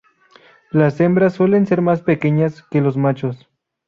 La 0.71 0.91
hembras 0.97 1.33
suelen 1.33 1.67
ser 1.67 1.81
más 1.81 2.01
pequeñas 2.01 2.63
que 2.71 2.81
los 2.81 2.97
machos. 2.97 3.47